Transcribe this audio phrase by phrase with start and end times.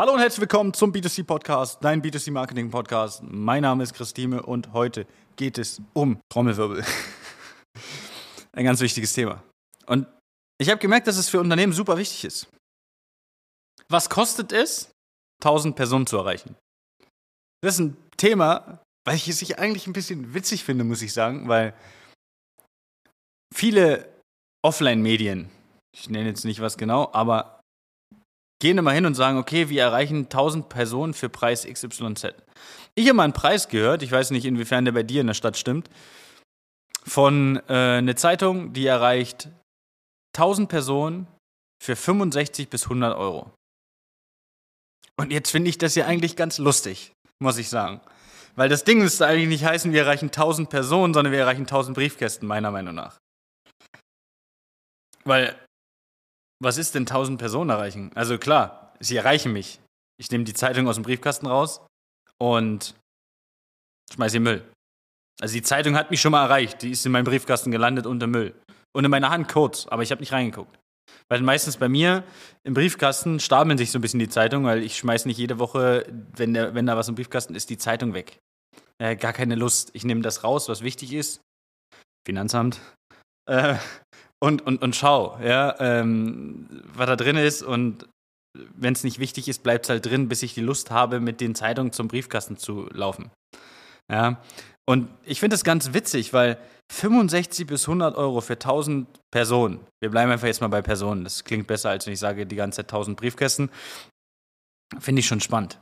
[0.00, 3.22] Hallo und herzlich willkommen zum B2C Podcast, dein B2C Marketing Podcast.
[3.22, 6.82] Mein Name ist Christine und heute geht es um Trommelwirbel.
[8.52, 9.42] Ein ganz wichtiges Thema.
[9.84, 10.06] Und
[10.58, 12.48] ich habe gemerkt, dass es für Unternehmen super wichtig ist.
[13.90, 14.90] Was kostet es,
[15.42, 16.56] 1000 Personen zu erreichen?
[17.62, 21.74] Das ist ein Thema, weil ich eigentlich ein bisschen witzig finde, muss ich sagen, weil
[23.54, 24.10] viele
[24.64, 25.50] Offline-Medien,
[25.94, 27.59] ich nenne jetzt nicht was genau, aber
[28.60, 32.34] gehen immer hin und sagen, okay, wir erreichen 1000 Personen für Preis XYZ.
[32.94, 35.34] Ich habe mal einen Preis gehört, ich weiß nicht, inwiefern der bei dir in der
[35.34, 35.90] Stadt stimmt,
[37.04, 39.48] von äh, einer Zeitung, die erreicht
[40.36, 41.26] 1000 Personen
[41.82, 43.50] für 65 bis 100 Euro.
[45.16, 48.00] Und jetzt finde ich das ja eigentlich ganz lustig, muss ich sagen.
[48.56, 51.96] Weil das Ding müsste eigentlich nicht heißen, wir erreichen 1000 Personen, sondern wir erreichen 1000
[51.96, 53.16] Briefkästen, meiner Meinung nach.
[55.24, 55.56] Weil
[56.62, 58.10] was ist denn 1000 Personen erreichen?
[58.14, 59.80] Also klar, sie erreichen mich.
[60.18, 61.80] Ich nehme die Zeitung aus dem Briefkasten raus
[62.38, 62.94] und
[64.12, 64.70] schmeiße in Müll.
[65.40, 66.82] Also die Zeitung hat mich schon mal erreicht.
[66.82, 68.54] Die ist in meinem Briefkasten gelandet unter Müll.
[68.92, 70.78] Und in meiner Hand kurz, aber ich habe nicht reingeguckt.
[71.28, 72.24] Weil meistens bei mir
[72.64, 76.06] im Briefkasten stapeln sich so ein bisschen die Zeitung, weil ich schmeiße nicht jede Woche,
[76.36, 78.38] wenn, der, wenn da was im Briefkasten ist, die Zeitung weg.
[78.98, 79.90] Äh, gar keine Lust.
[79.94, 81.40] Ich nehme das raus, was wichtig ist.
[82.26, 82.80] Finanzamt.
[83.48, 83.76] Äh,
[84.42, 88.08] und, und, und schau, ja, ähm, was da drin ist und
[88.52, 91.40] wenn es nicht wichtig ist, bleibt es halt drin, bis ich die Lust habe, mit
[91.40, 93.30] den Zeitungen zum Briefkasten zu laufen.
[94.10, 94.42] Ja,
[94.88, 96.58] und ich finde das ganz witzig, weil
[96.92, 101.44] 65 bis 100 Euro für 1000 Personen, wir bleiben einfach jetzt mal bei Personen, das
[101.44, 103.70] klingt besser, als wenn ich sage, die ganze Zeit 1000 Briefkästen,
[104.98, 105.78] finde ich schon spannend.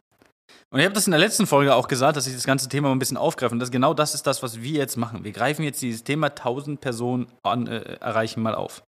[0.71, 2.89] Und ich habe das in der letzten Folge auch gesagt, dass ich das ganze Thema
[2.89, 3.53] mal ein bisschen aufgreife.
[3.53, 5.25] Und das, genau das ist das, was wir jetzt machen.
[5.25, 8.83] Wir greifen jetzt dieses Thema 1000 Personen an, äh, erreichen mal auf.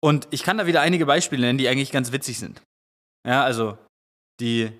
[0.00, 2.62] Und ich kann da wieder einige Beispiele nennen, die eigentlich ganz witzig sind.
[3.26, 3.76] Ja, also
[4.40, 4.70] die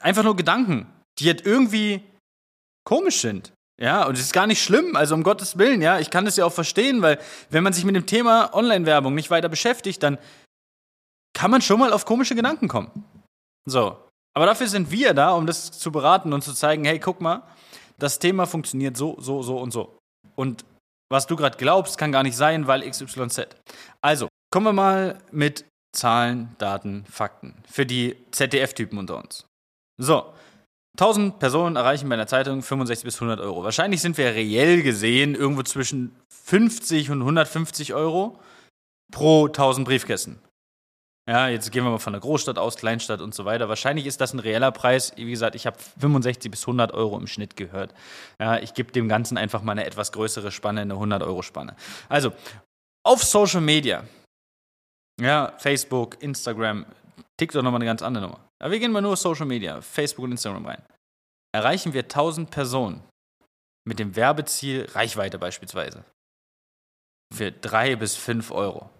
[0.00, 2.02] einfach nur Gedanken, die halt irgendwie
[2.84, 3.52] komisch sind.
[3.78, 6.36] Ja, und es ist gar nicht schlimm, also um Gottes Willen, ja, ich kann das
[6.36, 7.18] ja auch verstehen, weil
[7.50, 10.16] wenn man sich mit dem Thema Online-Werbung nicht weiter beschäftigt, dann
[11.34, 13.04] kann man schon mal auf komische Gedanken kommen.
[13.66, 13.98] So,
[14.36, 17.42] aber dafür sind wir da, um das zu beraten und zu zeigen, hey, guck mal,
[17.98, 19.96] das Thema funktioniert so, so, so und so.
[20.34, 20.62] Und
[21.10, 23.46] was du gerade glaubst, kann gar nicht sein, weil XYZ.
[24.02, 25.64] Also, kommen wir mal mit
[25.96, 29.46] Zahlen, Daten, Fakten für die ZDF-Typen unter uns.
[29.96, 30.34] So,
[30.98, 33.64] 1000 Personen erreichen bei einer Zeitung 65 bis 100 Euro.
[33.64, 36.14] Wahrscheinlich sind wir reell gesehen irgendwo zwischen
[36.44, 38.38] 50 und 150 Euro
[39.10, 40.38] pro 1000 Briefkästen.
[41.28, 43.68] Ja, jetzt gehen wir mal von der Großstadt aus, Kleinstadt und so weiter.
[43.68, 45.12] Wahrscheinlich ist das ein reeller Preis.
[45.16, 47.94] Wie gesagt, ich habe 65 bis 100 Euro im Schnitt gehört.
[48.40, 51.74] Ja, ich gebe dem Ganzen einfach mal eine etwas größere Spanne, eine 100-Euro-Spanne.
[52.08, 52.32] Also,
[53.04, 54.04] auf Social Media,
[55.20, 56.86] ja, Facebook, Instagram,
[57.36, 58.40] TikTok nochmal eine ganz andere Nummer.
[58.60, 60.82] Aber wir gehen mal nur auf Social Media, Facebook und Instagram rein.
[61.52, 63.02] Erreichen wir 1000 Personen
[63.84, 66.04] mit dem Werbeziel Reichweite beispielsweise
[67.34, 68.90] für 3 bis 5 Euro.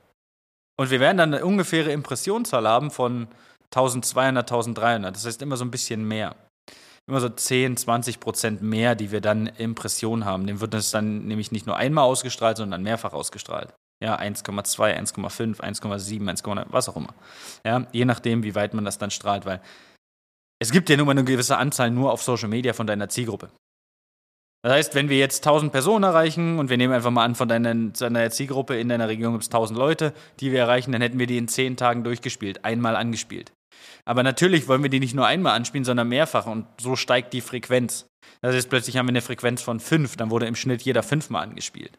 [0.78, 3.28] Und wir werden dann eine ungefähre Impressionszahl haben von
[3.66, 5.14] 1200, 1300.
[5.14, 6.36] Das heißt immer so ein bisschen mehr.
[7.08, 10.46] Immer so 10, 20 Prozent mehr, die wir dann Impression haben.
[10.46, 13.72] Dem wird das dann nämlich nicht nur einmal ausgestrahlt, sondern mehrfach ausgestrahlt.
[14.02, 17.14] Ja, 1,2, 1,5, 1,7, 1,9, was auch immer.
[17.64, 19.62] Ja, je nachdem, wie weit man das dann strahlt, weil
[20.58, 23.50] es gibt ja nur mal eine gewisse Anzahl nur auf Social Media von deiner Zielgruppe.
[24.66, 27.48] Das heißt, wenn wir jetzt 1000 Personen erreichen und wir nehmen einfach mal an, von
[27.48, 31.20] deiner, deiner Zielgruppe in deiner Region gibt es 1000 Leute, die wir erreichen, dann hätten
[31.20, 33.52] wir die in 10 Tagen durchgespielt, einmal angespielt.
[34.04, 37.42] Aber natürlich wollen wir die nicht nur einmal anspielen, sondern mehrfach und so steigt die
[37.42, 38.08] Frequenz.
[38.40, 41.44] Das heißt, plötzlich haben wir eine Frequenz von 5, dann wurde im Schnitt jeder fünfmal
[41.44, 41.96] angespielt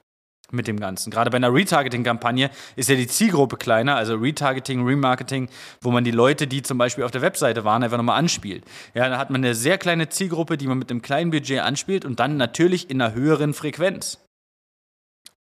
[0.51, 1.11] mit dem Ganzen.
[1.11, 5.49] Gerade bei einer Retargeting-Kampagne ist ja die Zielgruppe kleiner, also Retargeting, Remarketing,
[5.81, 8.65] wo man die Leute, die zum Beispiel auf der Webseite waren, einfach nochmal anspielt.
[8.93, 12.05] Ja, da hat man eine sehr kleine Zielgruppe, die man mit einem kleinen Budget anspielt
[12.05, 14.23] und dann natürlich in einer höheren Frequenz.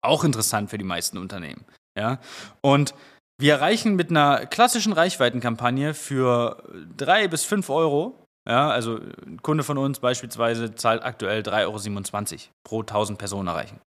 [0.00, 1.64] Auch interessant für die meisten Unternehmen.
[1.98, 2.19] Ja,
[2.60, 2.94] und
[3.40, 6.62] wir erreichen mit einer klassischen Reichweitenkampagne für
[6.96, 12.40] drei bis fünf Euro ja, also ein Kunde von uns beispielsweise zahlt aktuell 3,27 Euro
[12.64, 13.81] pro 1000 Personen erreichen.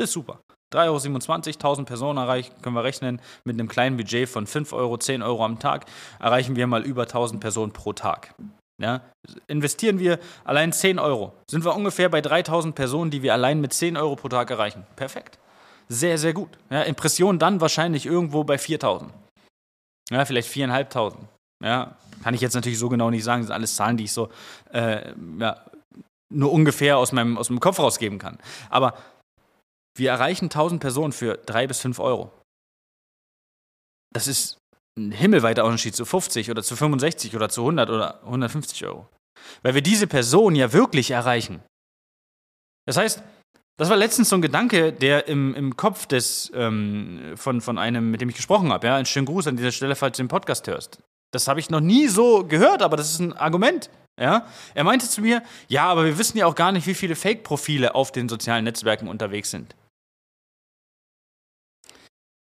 [0.00, 0.40] Das ist super.
[0.72, 3.20] 3,27 Euro, 1000 Personen erreichen, können wir rechnen.
[3.44, 5.84] Mit einem kleinen Budget von 5 Euro, 10 Euro am Tag
[6.18, 8.34] erreichen wir mal über 1000 Personen pro Tag.
[8.80, 9.02] Ja,
[9.46, 13.74] investieren wir allein 10 Euro, sind wir ungefähr bei 3000 Personen, die wir allein mit
[13.74, 14.86] 10 Euro pro Tag erreichen.
[14.96, 15.38] Perfekt.
[15.88, 16.48] Sehr, sehr gut.
[16.70, 19.12] Ja, Impression dann wahrscheinlich irgendwo bei 4000.
[20.10, 21.16] Ja, vielleicht 4.500.
[21.62, 23.42] Ja, kann ich jetzt natürlich so genau nicht sagen.
[23.42, 24.30] Das sind alles Zahlen, die ich so
[24.72, 25.62] äh, ja,
[26.30, 28.38] nur ungefähr aus meinem, aus meinem Kopf rausgeben kann.
[28.70, 28.94] Aber
[29.96, 32.32] wir erreichen 1000 Personen für drei bis fünf Euro.
[34.12, 34.58] Das ist
[34.98, 39.08] ein himmelweiter Unterschied zu 50 oder zu 65 oder zu 100 oder 150 Euro.
[39.62, 41.62] Weil wir diese Person ja wirklich erreichen.
[42.86, 43.22] Das heißt,
[43.78, 48.10] das war letztens so ein Gedanke, der im, im Kopf des, ähm, von, von einem,
[48.10, 48.86] mit dem ich gesprochen habe.
[48.86, 48.96] Ja?
[48.96, 50.98] Ein schönen Gruß an dieser Stelle, falls du den Podcast hörst.
[51.32, 53.88] Das habe ich noch nie so gehört, aber das ist ein Argument.
[54.20, 54.46] Ja?
[54.74, 57.94] Er meinte zu mir, ja, aber wir wissen ja auch gar nicht, wie viele Fake-Profile
[57.94, 59.74] auf den sozialen Netzwerken unterwegs sind.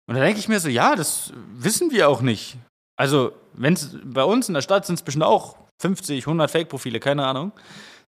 [0.07, 2.57] Und da denke ich mir so, ja, das wissen wir auch nicht.
[2.99, 6.99] Also, wenn es bei uns in der Stadt sind es bestimmt auch 50, 100 Fake-Profile,
[6.99, 7.51] keine Ahnung.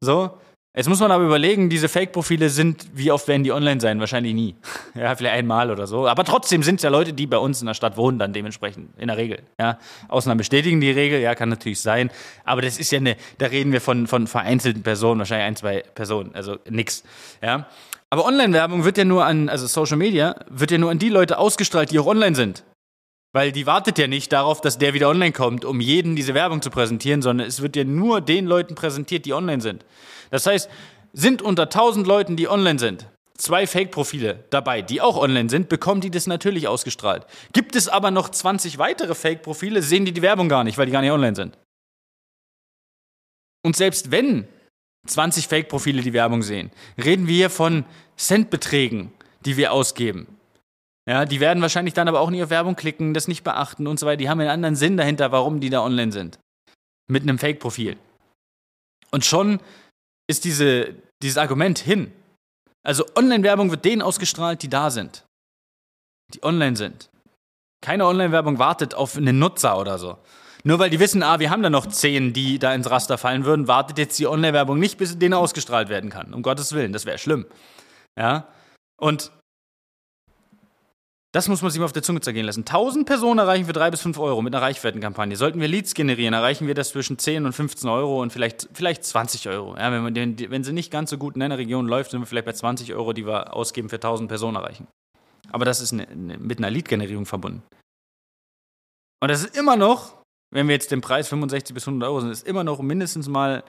[0.01, 0.37] So,
[0.75, 3.99] Jetzt muss man aber überlegen, diese Fake-Profile sind, wie oft werden die online sein?
[3.99, 4.55] Wahrscheinlich nie.
[4.95, 6.07] Ja, vielleicht einmal oder so.
[6.07, 8.89] Aber trotzdem sind es ja Leute, die bei uns in der Stadt wohnen, dann dementsprechend,
[8.99, 9.41] in der Regel.
[9.59, 12.11] Ja, Ausnahmen bestätigen die Regel, ja, kann natürlich sein.
[12.43, 15.83] Aber das ist ja eine, da reden wir von, von vereinzelten Personen, wahrscheinlich ein, zwei
[15.95, 17.03] Personen, also nix.
[17.41, 17.67] Ja.
[18.11, 21.39] Aber Online-Werbung wird ja nur an, also Social Media, wird ja nur an die Leute
[21.39, 22.63] ausgestrahlt, die auch online sind.
[23.33, 26.61] Weil die wartet ja nicht darauf, dass der wieder online kommt, um jeden diese Werbung
[26.61, 29.85] zu präsentieren, sondern es wird ja nur den Leuten präsentiert, die online sind.
[30.29, 30.69] Das heißt,
[31.13, 36.01] sind unter 1000 Leuten, die online sind, zwei Fake-Profile dabei, die auch online sind, bekommen
[36.01, 37.25] die das natürlich ausgestrahlt.
[37.53, 40.91] Gibt es aber noch 20 weitere Fake-Profile, sehen die die Werbung gar nicht, weil die
[40.91, 41.57] gar nicht online sind.
[43.63, 44.47] Und selbst wenn
[45.07, 46.71] 20 Fake-Profile die Werbung sehen,
[47.03, 47.85] reden wir hier von
[48.15, 49.11] Centbeträgen,
[49.45, 50.27] die wir ausgeben.
[51.09, 53.99] Ja, die werden wahrscheinlich dann aber auch nicht auf Werbung klicken, das nicht beachten und
[53.99, 54.17] so weiter.
[54.17, 56.39] Die haben einen anderen Sinn dahinter, warum die da online sind.
[57.09, 57.97] Mit einem Fake-Profil.
[59.11, 59.59] Und schon
[60.29, 62.11] ist diese, dieses Argument hin.
[62.85, 65.25] Also Online-Werbung wird denen ausgestrahlt, die da sind.
[66.33, 67.09] Die online sind.
[67.81, 70.17] Keine Online-Werbung wartet auf einen Nutzer oder so.
[70.63, 73.43] Nur weil die wissen, ah, wir haben da noch zehn, die da ins Raster fallen
[73.43, 76.33] würden, wartet jetzt die Online-Werbung nicht, bis denen ausgestrahlt werden kann.
[76.33, 77.45] Um Gottes Willen, das wäre schlimm.
[78.17, 78.47] Ja.
[78.97, 79.31] Und
[81.33, 82.61] das muss man sich mal auf der Zunge zergehen lassen.
[82.61, 85.35] 1000 Personen erreichen für 3 bis 5 Euro mit einer Reichweitenkampagne.
[85.35, 89.03] Sollten wir Leads generieren, erreichen wir das zwischen 10 und 15 Euro und vielleicht, vielleicht
[89.03, 89.75] 20 Euro.
[89.75, 92.27] Ja, wenn, man wenn sie nicht ganz so gut in einer Region läuft, sind wir
[92.27, 94.87] vielleicht bei 20 Euro, die wir ausgeben für 1000 Personen erreichen.
[95.51, 97.63] Aber das ist eine, eine, mit einer Lead-Generierung verbunden.
[99.19, 100.21] Und das ist immer noch,
[100.51, 103.63] wenn wir jetzt den Preis 65 bis 100 Euro sind, ist immer noch mindestens mal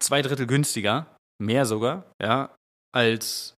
[0.00, 1.06] zwei Drittel günstiger,
[1.40, 2.56] mehr sogar, ja,
[2.92, 3.54] als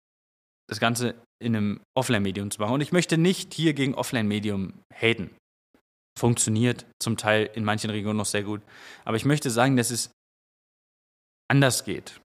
[0.69, 2.75] das Ganze in einem Offline-Medium zu machen.
[2.75, 5.35] Und ich möchte nicht hier gegen Offline-Medium haten.
[6.19, 8.61] Funktioniert zum Teil in manchen Regionen noch sehr gut.
[9.05, 10.11] Aber ich möchte sagen, dass es
[11.51, 12.21] anders geht.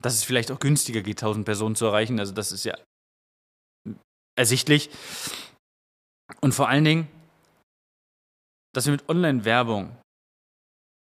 [0.00, 2.18] Dass es vielleicht auch günstiger geht, 1000 Personen zu erreichen.
[2.18, 2.76] Also das ist ja
[4.36, 4.90] ersichtlich.
[6.40, 7.08] Und vor allen Dingen,
[8.74, 9.96] dass wir mit Online-Werbung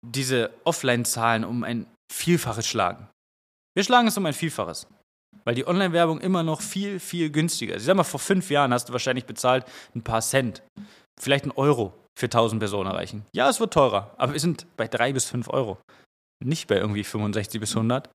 [0.07, 3.09] diese Offline-Zahlen um ein Vielfaches schlagen.
[3.77, 4.87] Wir schlagen es um ein Vielfaches
[5.45, 7.83] weil die Online-Werbung immer noch viel, viel günstiger ist.
[7.83, 9.65] Ich sag mal, vor fünf Jahren hast du wahrscheinlich bezahlt
[9.95, 10.63] ein paar Cent,
[11.21, 13.25] vielleicht einen Euro für 1000 Personen erreichen.
[13.35, 15.79] Ja, es wird teurer, aber wir sind bei drei bis fünf Euro.
[16.45, 18.09] Nicht bei irgendwie 65 bis 100.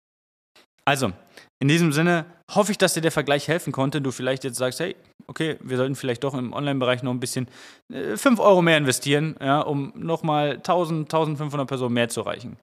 [0.85, 1.13] Also,
[1.61, 4.01] in diesem Sinne hoffe ich, dass dir der Vergleich helfen konnte.
[4.01, 4.95] Du vielleicht jetzt sagst, hey,
[5.27, 7.47] okay, wir sollten vielleicht doch im Online-Bereich noch ein bisschen
[7.93, 12.57] äh, 5 Euro mehr investieren, ja, um nochmal 1000, 1500 Personen mehr zu erreichen.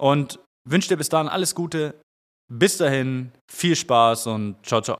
[0.00, 0.38] Und
[0.68, 1.94] wünsche dir bis dahin alles Gute,
[2.50, 4.98] bis dahin, viel Spaß und ciao, ciao.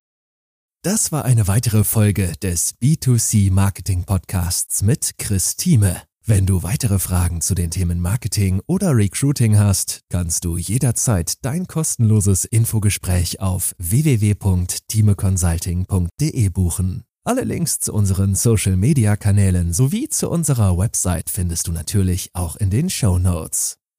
[0.83, 6.01] Das war eine weitere Folge des B2C Marketing Podcasts mit Chris Thieme.
[6.25, 11.67] Wenn du weitere Fragen zu den Themen Marketing oder Recruiting hast, kannst du jederzeit dein
[11.67, 17.05] kostenloses Infogespräch auf www.timeconsulting.de buchen.
[17.25, 22.57] Alle Links zu unseren Social Media Kanälen sowie zu unserer Website findest du natürlich auch
[22.57, 23.80] in den Show Notes.